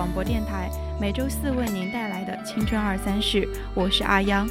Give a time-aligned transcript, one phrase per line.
[0.00, 4.48] 广播电台，每周四为您带来的青春二三事，我是阿央。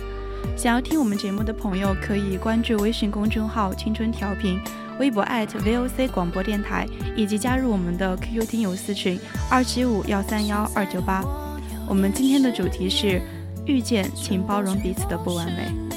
[0.56, 4.60] 想要听我们节目的朋友，可以关注微信公众号“青春调频”，
[5.02, 11.24] 微博 @VOC 广播电台，以及加入我们的 QQ 听友私群二七五幺三幺二九八。
[11.88, 13.20] 我们今天的主题是
[13.66, 15.89] 遇见，请包容彼此的不完美。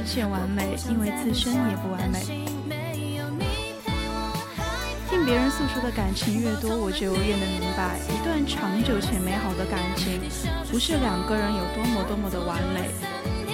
[0.00, 2.20] 求遇见完美，因为自身也不完美。
[5.08, 10.20] 听别人诉说的感情越多，我就越能明白，一段长久且美好的感情，
[10.70, 12.88] 不是两个人有多么多么的完美，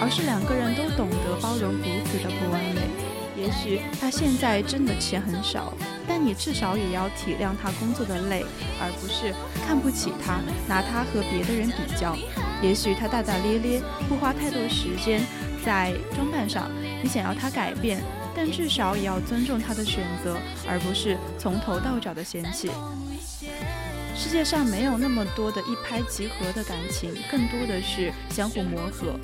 [0.01, 2.83] 而是两个人都懂得包容彼此的不完美。
[3.37, 5.75] 也许他现在挣的钱很少，
[6.09, 8.45] 但你至少也要体谅他工作的累，
[8.81, 9.35] 而不是
[9.67, 12.17] 看不起他，拿他和别的人比较。
[12.63, 15.21] 也许他大大咧咧，不花太多时间
[15.67, 16.71] 在装扮上，
[17.03, 18.01] 你想要他改变，
[18.37, 20.39] 但至少也要尊重他的选择，
[20.69, 22.71] 而不是从头到脚的嫌弃。
[24.15, 29.19] 世界上没有那么多的一拍即合的感情，更多的是相互磨合。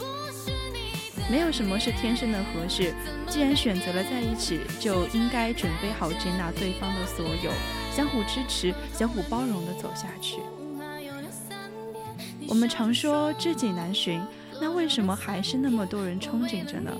[1.30, 2.92] 没有什么是天生的合适，
[3.28, 7.52] 既然选择了在一起，就应该准备好接纳对方的所有，
[7.94, 10.40] 相互支持、相互包容的走下去。
[12.48, 14.20] 我们常说知己难寻，
[14.62, 16.92] 那为什么还是那么多人憧憬着呢？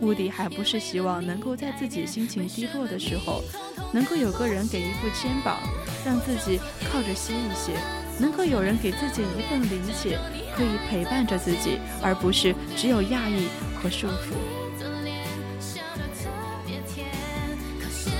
[0.00, 3.44] 目的还不是希望能够在自己心情低落的时候，
[3.92, 5.56] 能够有个人给一副肩膀，
[6.04, 6.58] 让自己
[6.90, 7.74] 靠着歇一歇；
[8.20, 10.18] 能够有人给自己一份理解，
[10.56, 13.46] 可以陪伴着自己，而不是只有压抑
[13.80, 14.34] 和束缚。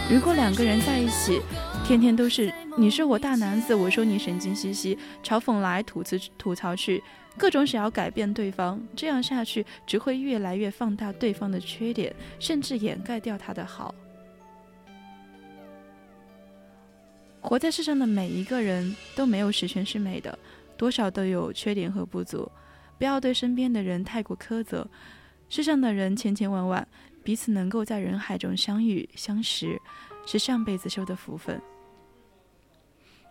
[0.08, 1.43] 如果两个人在一起，
[1.84, 7.02] 天天都是你说我大男子，我说你神经兮兮，嘲讽来吐词吐槽去，
[7.38, 13.94] 各种想要改变对方，这样下去只会越来越放大对方的缺点，甚至掩盖掉他的好。
[17.40, 20.36] 活在世上的每一个人都没有十全十美的，
[20.76, 22.50] 多少都有缺点和不足。
[22.98, 24.88] 不要对身边的人太过苛责。
[25.48, 26.88] 世上的人千千万万，
[27.22, 29.80] 彼此能够在人海中相遇相识，
[30.26, 31.60] 是上辈子修的福分。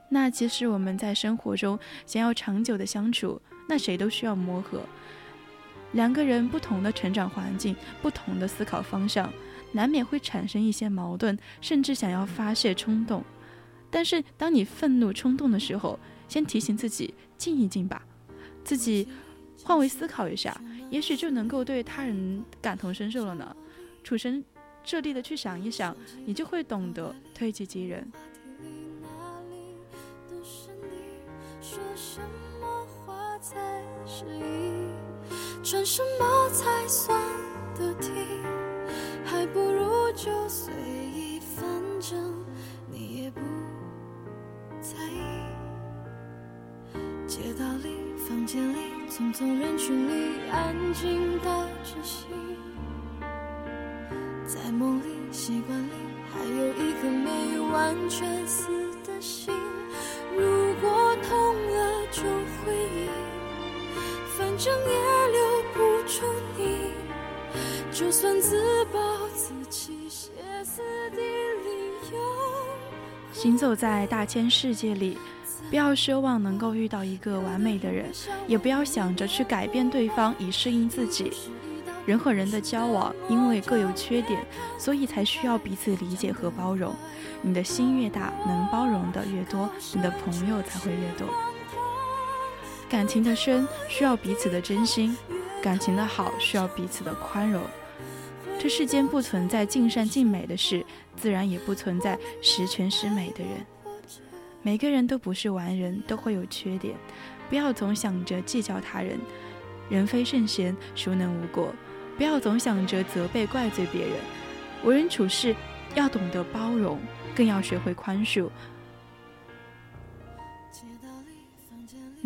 [0.09, 4.81] 那其实我们在生活中想要长久的相处，那谁都需要磨合。
[5.93, 9.31] 两个人不同的成长环境，不同的思考方向，
[9.71, 13.23] 难免会产生一些矛盾，甚至想要发泄冲动。
[13.89, 15.97] 但是，当你愤怒冲动的时候，
[16.27, 18.05] 先提醒自己静一静吧，
[18.63, 19.07] 自己
[19.63, 20.59] 换位思考一下，
[20.89, 23.55] 也许就能够对他人感同身受了呢。
[24.03, 24.43] 处身
[24.83, 28.05] 这地的去想一想，你就会懂得推己及人。
[35.63, 37.19] 穿什么才算
[37.77, 38.12] 得体？
[39.25, 40.73] 还不如就随
[41.13, 41.65] 意，反
[42.00, 42.45] 正
[42.88, 43.41] 你也不
[44.79, 45.19] 在意。
[47.27, 47.89] 街道里、
[48.29, 48.77] 房间里、
[49.09, 52.27] 匆匆人群里，安静到窒息。
[54.45, 55.91] 在梦里、习惯里，
[56.31, 58.67] 还有一颗没完全死
[59.03, 59.51] 的心。
[64.65, 66.25] 反正也留不住
[66.57, 66.89] 你。
[67.91, 69.00] 就算自暴
[69.35, 70.31] 自弃，歇
[70.63, 70.81] 斯
[71.12, 72.17] 底里又
[73.31, 75.19] 行走在大千世界里，
[75.69, 78.12] 不要奢望能够遇到一个完美的人，
[78.47, 81.31] 也不要想着去改变对方以适应自己。
[82.07, 84.44] 人和人的交往，因为各有缺点，
[84.79, 86.91] 所以才需要彼此理解和包容。
[87.44, 91.27] 你的心越大，能包容的越多，你的朋友才会越多。
[92.87, 95.15] 感情的深，需要彼此的真心；
[95.61, 97.61] 感情的好，需要彼此的宽容。
[98.59, 100.85] 这世间不存在尽善尽美的事，
[101.15, 103.65] 自然也不存在十全十美的人。
[104.61, 106.95] 每个人都不是完人，都会有缺点。
[107.49, 109.19] 不要总想着计较他人，
[109.89, 111.73] 人非圣贤，孰能无过？
[112.17, 114.11] 不要总想着责备怪罪别人，
[114.83, 115.55] 为人处事
[115.95, 116.99] 要懂得包容，
[117.35, 118.49] 更要学会宽恕。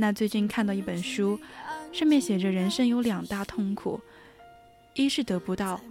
[0.01, 1.38] 那最近看到一本书，
[1.92, 4.00] 上面写着人生有两大痛苦，
[4.94, 5.81] 一是得不到，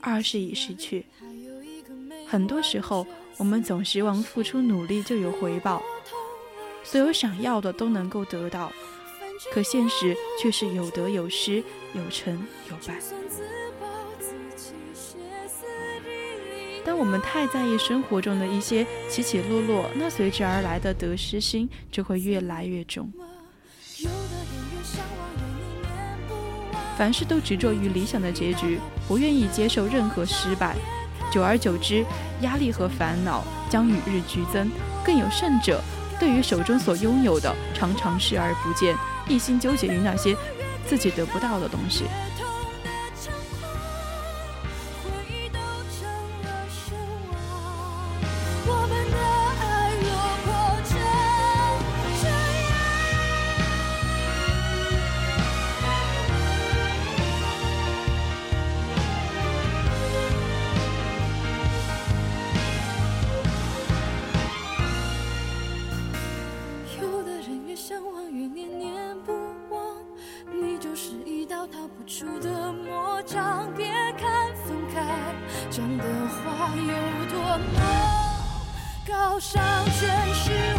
[0.00, 1.04] 二是已失去。
[2.26, 3.06] 很多时候，
[3.36, 5.82] 我们总希望付出努力就有回报，
[6.82, 8.72] 所有想要的都能够得到。
[9.52, 11.62] 可现实却是有得有失，
[11.92, 12.98] 有成有败。
[16.86, 23.12] 当我们太在意生活中的一些起起落落，那随之而来的得失心就会越来越重。
[26.98, 30.74] 凡事都执着于理想的结局，不愿意接受任何失败，
[31.32, 32.04] 久而久之，
[32.40, 34.68] 压力和烦恼将与日俱增。
[35.04, 35.80] 更有甚者，
[36.18, 38.96] 对于手中所拥有的，常常视而不见。
[39.28, 40.34] 一心纠结于那些
[40.88, 42.02] 自己得不到的东西。
[79.06, 80.77] 高尚诠释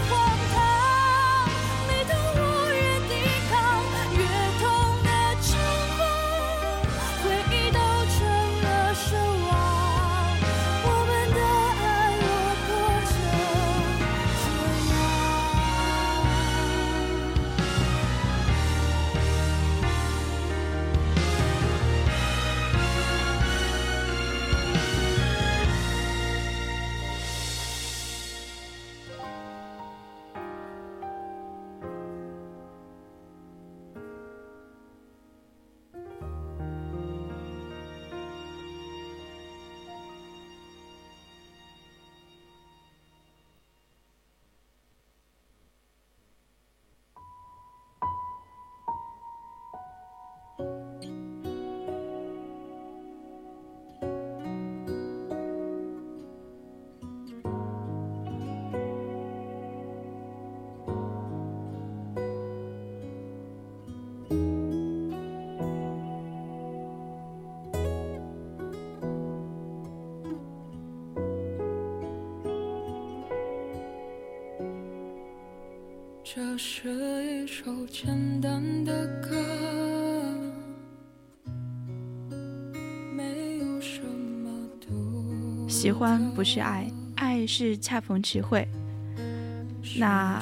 [76.31, 76.87] 这是
[77.25, 79.35] 一首简单的歌，
[85.67, 88.67] 喜欢不是爱，爱是恰逢其会。
[89.97, 90.39] 那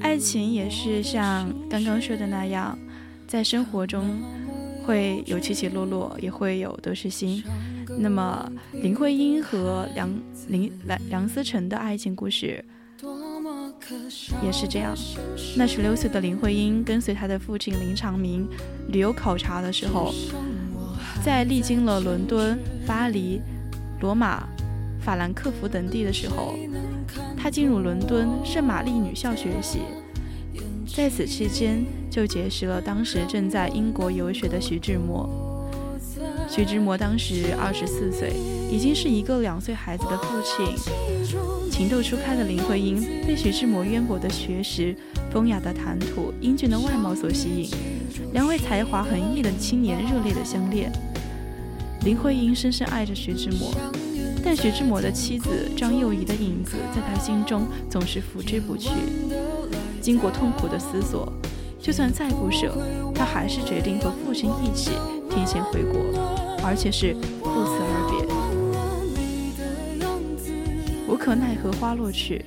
[0.00, 2.76] 爱情也是像刚刚说的那样，
[3.28, 4.20] 在生活中
[4.84, 7.40] 会有起起落落，也会有得失心。
[8.00, 10.12] 那么林徽因和梁
[10.48, 12.64] 林梁梁思成的爱情故事
[14.42, 14.94] 也是这样。
[15.56, 18.48] 那十六岁的林徽因跟随她的父亲林长民
[18.88, 20.12] 旅游考察的时候，
[21.24, 23.40] 在历经了伦敦、巴黎、
[24.00, 24.46] 罗马、
[25.00, 26.54] 法兰克福等地的时候，
[27.36, 29.80] 她进入伦敦圣玛丽女校学习。
[30.86, 35.52] 在此期间，就结识了当时正在英国游学的徐志摩。
[36.48, 38.32] 徐志摩当时二十四岁，
[38.70, 40.66] 已经是一个两岁孩子的父亲。
[41.70, 44.94] 情窦初开的林徽因被徐志摩渊博的学识、
[45.32, 47.70] 风雅的谈吐、英俊的外貌所吸引，
[48.32, 50.92] 两位才华横溢的青年热烈的相恋。
[52.04, 53.72] 林徽因深深爱着徐志摩，
[54.44, 58.90] 但徐志摩的妻子张幼仪的影子在他心中总是拂之不去。
[60.00, 61.32] 经过痛苦的思索，
[61.80, 62.76] 就算再不舍，
[63.14, 64.90] 他还是决定和父亲一起
[65.34, 66.00] 提前回国，
[66.62, 67.12] 而且是
[67.42, 68.24] 不辞而别。
[71.12, 72.44] 无可奈何花落去，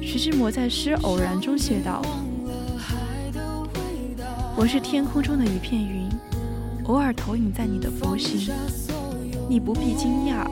[0.00, 2.00] 徐志摩在诗偶然中写道
[4.54, 6.08] ：“我是天空中的一片云，
[6.84, 8.48] 偶尔投影在你的波心，
[9.48, 10.46] 你不必惊讶，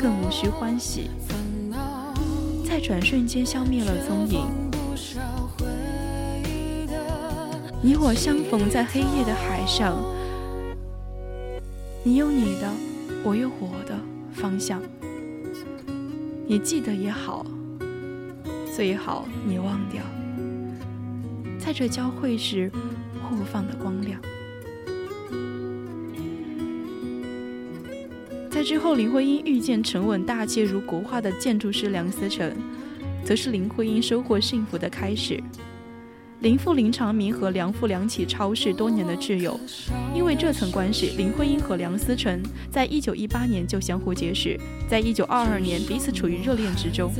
[0.00, 1.10] 更无需欢喜，
[2.66, 4.46] 在转瞬间消灭了踪影。”
[7.82, 9.96] 你我相逢在黑夜的海上，
[12.02, 12.72] 你有你的，
[13.22, 13.94] 我有我的
[14.32, 14.80] 方向。
[16.46, 17.44] 你记得也好，
[18.74, 20.02] 最好你忘掉，
[21.58, 22.72] 在这交汇时
[23.22, 24.18] 互放的光亮。
[28.50, 32.50] 在之后，林徽因遇见沉稳大气如国画的建筑师梁思成，
[33.22, 35.38] 则是林徽因收获幸福的开始。
[36.40, 39.60] 林父林长民和梁父梁启超是多年的挚友，
[40.14, 47.12] 因为这层关系，林徽因和梁思成在一九一八年就相互结识，在一九二二年彼此处于热恋之中。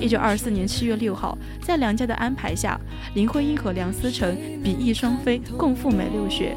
[0.00, 2.80] 一九二四年七月六号，在梁家的安排下，
[3.14, 6.56] 林徽因和梁思成比翼双飞，共赴美留学。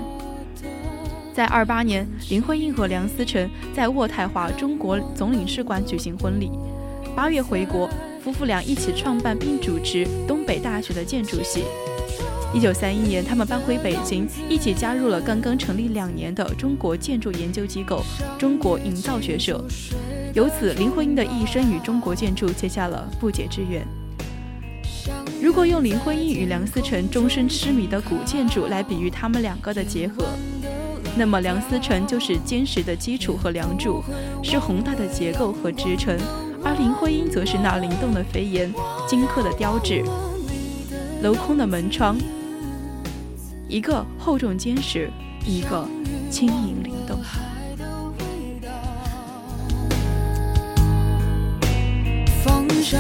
[1.33, 6.49] 在二八年，林徽因和梁思成在渥太华中国总领事馆举行婚礼。
[7.13, 7.89] 八月回国，
[8.23, 11.65] 夫妇俩一起创办并主持东北大学的建筑系。
[12.55, 18.01] 一九三一年，他们搬回北京，一起加入了刚刚成立两年的中国建筑研究机构——
[18.39, 19.61] 中国营造学社。
[20.33, 23.85] 由此，林徽因的一生与中国建筑结下了不解之缘。
[25.41, 30.25] 如果用林徽因与梁思成终身痴迷的古建筑来比喻他们两个的结合，
[31.17, 34.01] 那么梁思成就是坚实的基础和梁柱，
[34.41, 36.17] 是宏大的结构和支撑；
[36.63, 38.73] 而林徽因则是那灵动的飞檐、
[39.09, 40.01] 精刻的雕饰、
[41.21, 42.17] 镂空的门窗。
[43.67, 45.09] 一个厚重坚实，
[45.45, 45.87] 一个
[46.29, 47.19] 轻盈灵动。
[52.43, 52.97] 放下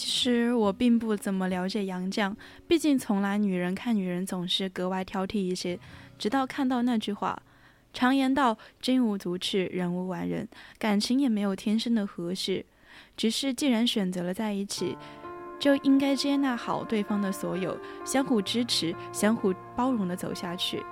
[0.00, 2.34] 其实我并不怎么了解杨绛，
[2.66, 5.78] 毕竟从来女人看女人总是格外挑剔一些。
[6.18, 7.38] 直到看到那句话
[7.92, 10.48] ：“常言道，金无足赤，人无完人。”
[10.80, 12.64] 感情也没有天生的合适，
[13.14, 14.96] 只是既然选择了在一起，
[15.58, 20.82] 就应该接纳好对方的所有，相互支持，相互包容的走下去。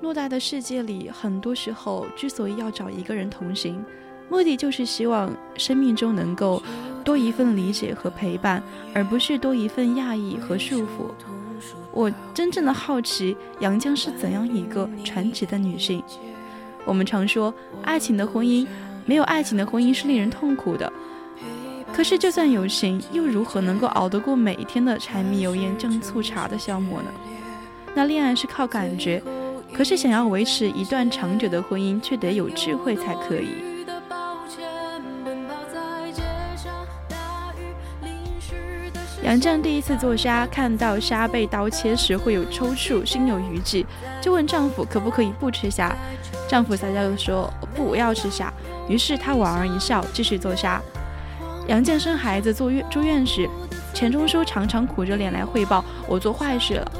[0.00, 3.84] 偌大的世界里，很多时候之所以要找一个人同行。
[4.30, 6.62] 目的就是希望生命中能够
[7.04, 8.62] 多一份理解和陪伴，
[8.94, 11.10] 而不是多一份压抑和束缚。
[11.92, 16.02] 我真正的好奇，杨绛是怎样一个传奇的女性？
[16.84, 18.66] 我们常说，爱情的婚姻，
[19.04, 20.90] 没有爱情的婚姻是令人痛苦的。
[21.92, 27.10] 可是，就算有情，又如何能够熬得过每一天的柴米油盐酱醋茶的消磨呢？
[27.94, 29.20] 那恋爱是靠感觉，
[29.74, 33.69] 可是想要维持一段长久的婚姻，却得有智慧才可以。
[39.30, 43.86] 杨绛第一次做虾，看到虾被刀切时会有抽搐，心有余悸，
[44.20, 45.94] 就问丈夫可不可以不吃虾。
[46.48, 48.52] 丈夫撒娇地说：“不，我要吃虾。”
[48.90, 50.82] 于是她莞尔一笑，继续做虾。
[51.68, 53.48] 杨绛生孩子坐月住院时，
[53.94, 56.92] 钱钟书常常苦着脸来汇报我做坏事了。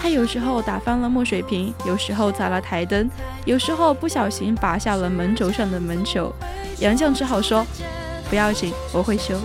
[0.00, 3.10] 他有时候打翻了墨水瓶，有时候砸了台灯，
[3.44, 6.32] 有时候不小心拔下了门轴上的门球。
[6.78, 7.62] 杨绛只好说
[8.30, 9.38] ：“不要紧，我会修。”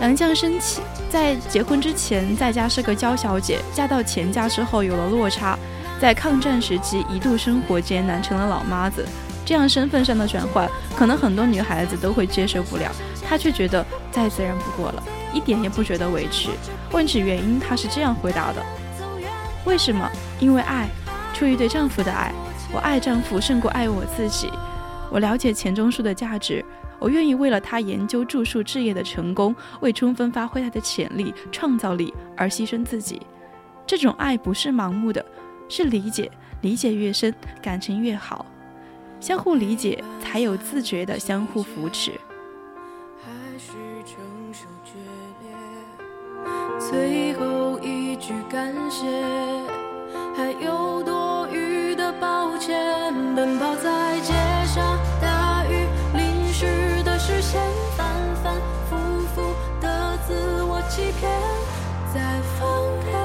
[0.00, 0.80] 杨绛生气，
[1.10, 5.58] 在结婚之前在家是个娇小姐，嫁到钱家之后有了落差，
[6.00, 9.06] 在抗战时期一度生活艰难，成了老妈子。
[9.44, 10.66] 这样身份上的转换，
[10.96, 12.90] 可能很多女孩子都会接受不了，
[13.28, 15.02] 她却觉得再自然不过了，
[15.34, 16.48] 一点也不觉得委屈。
[16.92, 18.64] 问起原因，她是这样回答的
[19.66, 20.08] ：“为什么？
[20.38, 20.88] 因为爱，
[21.34, 22.32] 出于对丈夫的爱。
[22.72, 24.50] 我爱丈夫胜过爱我自己。
[25.10, 26.64] 我了解钱钟书的价值，
[27.00, 33.20] 我愿意为了他研究著述事业的成功，为充分发挥他的潜力、创造力而牺牲自己。
[33.86, 35.24] 这种爱不是盲目的，
[35.68, 36.30] 是理解，
[36.60, 38.46] 理解越深，感情越好。”
[39.18, 42.12] 相互理解，才有自觉的相互扶持。
[43.22, 43.72] 还是
[44.06, 44.16] 承
[44.50, 44.98] 受决
[45.42, 45.50] 裂
[46.78, 49.06] 最后一句感谢，
[50.34, 50.69] 还有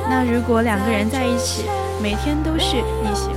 [0.07, 1.65] 那如果两个人在一起，
[2.01, 3.33] 每天都是你嫌。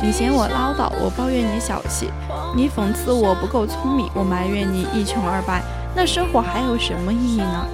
[0.00, 2.06] 你嫌我唠叨，我抱怨你小气；
[2.54, 5.62] 你讽刺我不够聪明，我埋怨你一穷二白。
[5.94, 7.66] 那生活还有什么意义呢？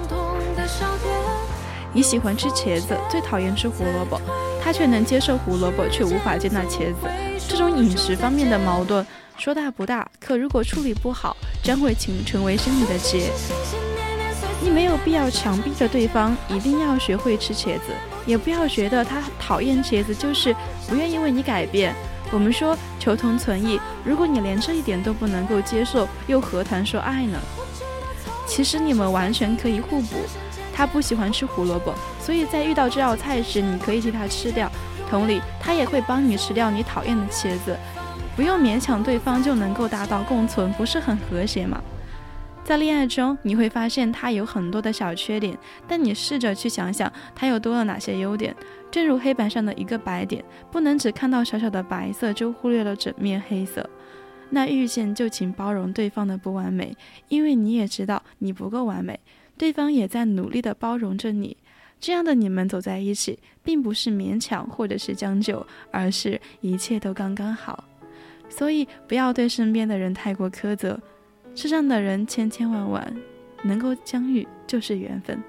[1.93, 4.19] 你喜欢吃茄子，最讨厌吃胡萝卜，
[4.61, 7.07] 他却能接受胡萝卜，却无法接纳茄子。
[7.47, 9.05] 这种饮食方面的矛盾，
[9.37, 13.29] 说大不大，可如果处理不好，将会成成为生理的结。
[14.65, 17.93] 你没有必要强逼着对方一定要学会吃茄子，
[18.25, 20.55] 也不要觉得他讨厌茄子就是
[20.89, 21.93] 不愿意为你改变。
[22.31, 27.37] 我们说求同存异，如果你连这一点都不能够接受，又何谈说爱呢？
[28.47, 30.15] 其实你们完全可以互补。
[30.73, 34.67] 他不喜欢吃胡萝卜，所以在遇到这道菜时，你可以替他吃掉。
[35.07, 37.77] 同理，他也会帮你吃掉你讨厌的茄子。
[38.35, 41.79] 不用勉强对方就能够达到共存，不是很和谐吗？
[42.65, 45.55] 在恋爱中，你会发现他有很多的小缺点，
[45.87, 48.55] 但你试着去想想，他又多了哪些优点？
[48.89, 53.87] 正如黑板上的一个白点，不能只看到小小的白色，就忽略了整面黑色。
[54.49, 56.97] 那遇见就请包容对方的不完美，
[57.29, 59.19] 因为你也知道你不够完美，
[59.59, 61.55] 对方也在努力的包容着你。
[61.99, 67.83] 这样的你们走在一起，并不是勉强或者是将就，而是一切都刚刚好。
[68.49, 70.99] 所以不要对身边的人太过苛责。
[71.55, 73.15] 世上的人千千万万，
[73.63, 75.41] 能够相遇就是缘分。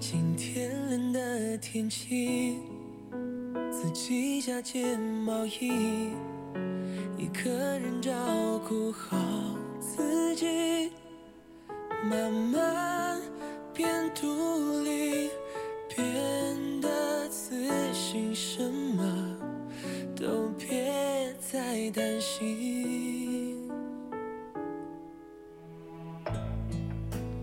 [0.00, 2.56] 今天冷的天气，
[3.70, 6.10] 自己加件毛衣。
[7.20, 8.10] 一个人照
[8.66, 9.18] 顾好
[9.78, 10.90] 自己，
[12.08, 13.20] 慢慢
[13.74, 15.28] 变独立，
[15.94, 19.36] 变得自信，什么
[20.16, 23.68] 都别再担心。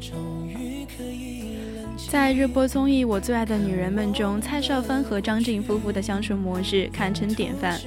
[0.01, 1.51] 终于可以
[2.09, 7.79] 在热播综艺《我最爱的女人们》中，蔡少芬和张晋夫妇的相处模式堪称典范。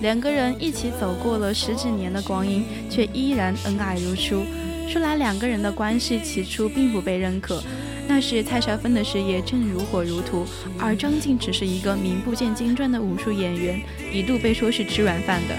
[0.00, 4.42] 两个人一起走过了十几年的光阴，却依然恩爱如初。
[4.88, 7.62] 说来，两个人的关系起初并不被认可，
[8.08, 10.46] 那时蔡少芬的事业正如火如荼，
[10.78, 13.80] 而张晋只是一个名不见经传的武术演员，
[14.12, 15.54] 一度被说是吃软饭的。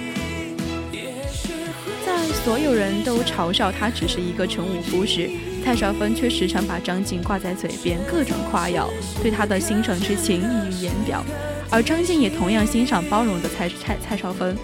[2.05, 5.29] 在所有人都嘲笑他只是一个纯武夫时，
[5.63, 8.89] 蔡少芬却时常把张晋挂在嘴边，各种夸耀，
[9.21, 11.23] 对他的欣赏之情溢于言表。
[11.69, 14.57] 而张晋也同样欣赏包容的蔡蔡蔡少芬，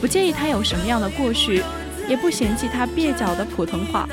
[0.00, 1.62] 不介意他有什么样的过去，
[2.08, 4.08] 也不嫌弃他蹩脚的普通话。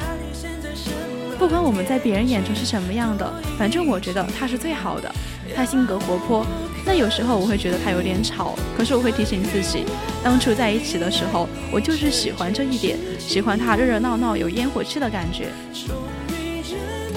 [1.40, 5.14] 不管我们在别人眼中是什么样的，反正我觉得他是最好的。
[5.56, 6.46] 他性格活泼，
[6.88, 9.84] 那有时候我会觉得他有点吵，可是我会提醒自己，
[10.24, 15.50] 当初在一起的时候，我就是喜欢这一点，喜欢他热热闹闹、有烟火气的感觉。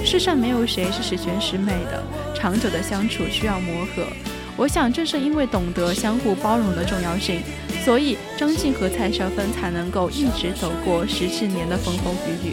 [0.04, 2.02] 世上没有谁是十全十美的，
[2.35, 4.04] 长久的相处需要磨合。
[4.56, 7.40] 我想，正是因为懂得相互包容的重要性，
[7.85, 12.52] 所以张晋和蔡少芬才能够一直走过十几年的风风雨雨。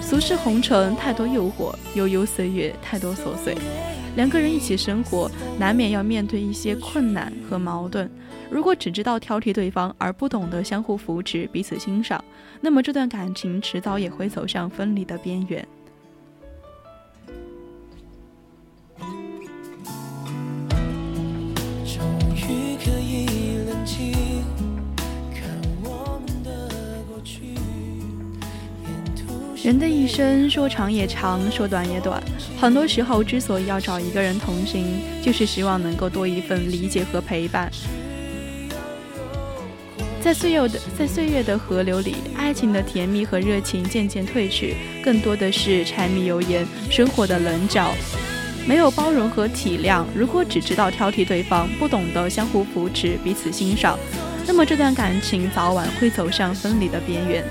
[0.00, 3.56] 俗世红尘太多诱惑，悠悠岁月太多琐碎。
[4.16, 8.10] 两个人一起生活，难免要面对一些困难和矛盾。
[8.48, 12.24] 如果只知道挑剔对方，而不懂得相互扶持、彼此欣赏，
[12.60, 15.66] 那么这段感情迟早也会走向分离的边缘。
[21.84, 22.04] 终
[22.36, 24.13] 于可以冷静
[29.64, 32.22] 人的一生说长也长，说短也短。
[32.60, 34.84] 很多时候，之所以要找一个人同行，
[35.22, 37.72] 就是希望能够多一份理解和陪伴。
[40.20, 47.94] 在岁月的在岁月的河流里，爱情的甜蜜和热情渐渐褪去，更多的是柴米油盐生活的棱角。
[48.66, 53.98] 没有包容和体谅，如果只知道挑剔对方，不懂得相互扶持、彼此欣赏，
[54.46, 57.42] 那么这段感情早晚会走向分离的边缘。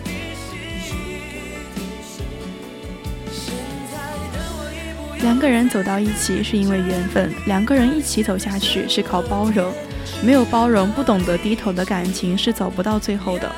[5.24, 9.74] 两个人走到一起是因为缘分，两个人一起走下去是靠包容。
[10.22, 13.50] 没有包容、不懂得低头的感情是走不到最后的，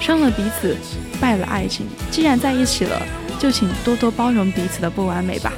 [0.00, 0.74] 伤了彼此，
[1.20, 1.86] 败了爱情。
[2.10, 3.02] 既然在一起了，
[3.38, 5.52] 就请多多包容彼此的不完美吧。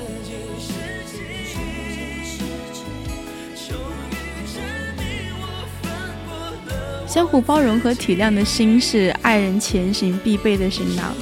[7.06, 11.14] 相互包容和体谅的心是爱人前行必备的行囊，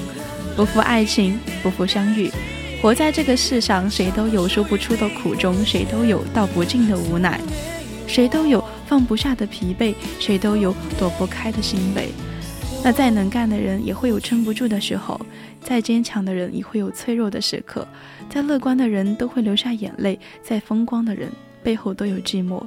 [0.56, 2.30] 不负爱情，不负相遇。
[2.80, 7.40] 活在这个世上，谁都有说不出的苦衷，谁都有道不尽的无奈，
[8.06, 12.10] 谁都有放不下的疲惫，谁都有躲不开的心悲。
[12.84, 15.20] 那再能干的人也会有撑不住的时候，
[15.60, 17.86] 再坚强的人也会有脆弱的时刻，
[18.30, 21.32] 再乐观的人都会流下眼泪，再风光的人
[21.64, 22.64] 背后都有寂寞。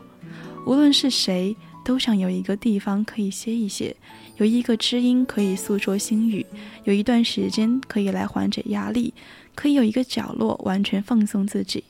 [0.67, 3.95] 无论是谁，都想有一个地方可以歇一歇，
[4.36, 6.45] 有一个知音可以诉说心语，
[6.84, 9.13] 有一段时间可以来缓解压力。
[9.55, 11.83] 可以有一个角落完全放松自己，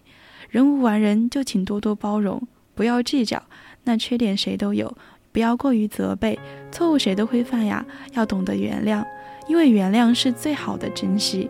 [0.49, 3.41] 人无完人，就请多多包容，不要计较。
[3.83, 4.95] 那缺点谁都有，
[5.31, 6.39] 不要过于责备。
[6.71, 9.05] 错误谁都会犯呀，要懂得原谅，
[9.47, 11.49] 因为原谅是最好的珍惜。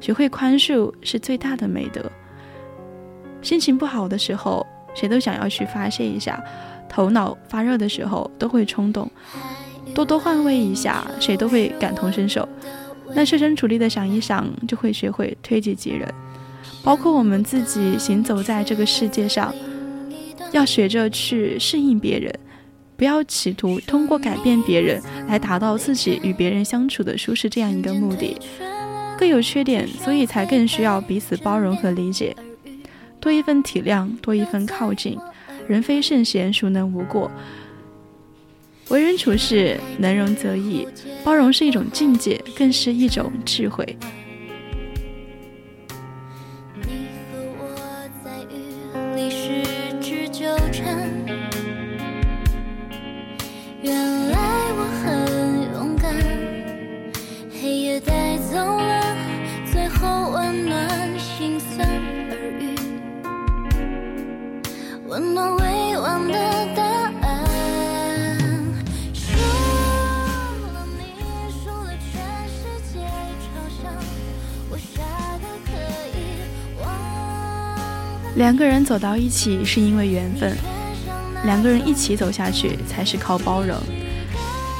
[0.00, 2.10] 学会宽恕是最大的美德。
[3.42, 6.40] 心情不好的时候，谁都想要去发泄一下；
[6.88, 9.10] 头脑发热的时候，都会冲动。
[9.94, 12.48] 多多换位一下，谁都会感同身受。
[13.18, 16.08] 那设身处地的想一想，就会学会推己及人。
[16.84, 19.52] 包括我们自己行走在这个世界上，
[20.52, 22.32] 要学着去适应别人，
[22.96, 28.36] 不要企图通过改变别人来达到自己与别人相处的舒适这样一个目的。
[29.18, 32.36] 各有缺点，所以才更需要彼此包容和理解，
[33.18, 35.18] 多一份体谅，多一份靠近。
[35.66, 37.28] 人非圣贤，孰能无过？
[38.88, 40.86] 为人处事，能容则易，
[41.22, 43.84] 包容是一种境界，更是一种智慧。
[78.88, 80.56] 走到一起是因为缘分，
[81.44, 83.76] 两个人一起走下去才是靠包容。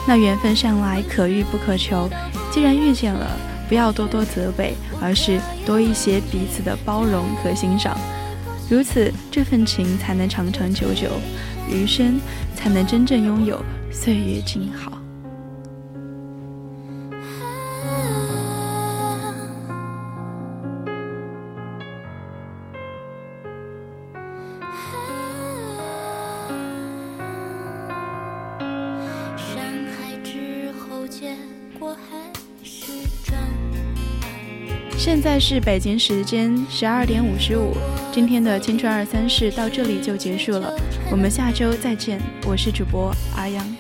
[0.07, 2.09] 那缘分向来可遇不可求，
[2.51, 7.99] 既然遇见了，不要多多责备，而是多一些彼此的包容和欣赏，
[8.71, 11.11] 如此这份情才能长长久久，
[11.71, 12.19] 余生
[12.57, 14.98] 才能真正拥有岁月静好。
[35.39, 37.75] 是北京时间十二点五十五，
[38.13, 40.73] 今天的青春二三事到这里就结束了，
[41.11, 43.78] 我们下周再见，我是主播阿阳。